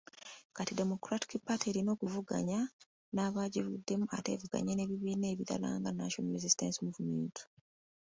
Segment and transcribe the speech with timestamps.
[0.55, 2.59] Kati Democratic Party erina okuvuganya
[3.13, 7.35] n'abagivuddemu ate evuganye n'ebibiina ebirala nga National Resistance Movement.